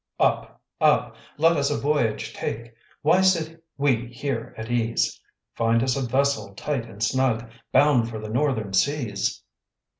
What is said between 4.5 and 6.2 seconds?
at ease? Find us a